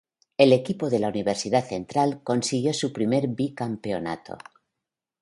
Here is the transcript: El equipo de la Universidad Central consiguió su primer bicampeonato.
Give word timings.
El 0.35 0.51
equipo 0.51 0.89
de 0.89 0.97
la 0.97 1.09
Universidad 1.09 1.63
Central 1.63 2.23
consiguió 2.23 2.73
su 2.73 2.91
primer 2.91 3.27
bicampeonato. 3.27 4.35